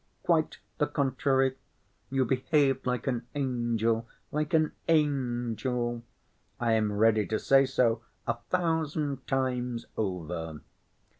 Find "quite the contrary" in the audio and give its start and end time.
0.23-1.57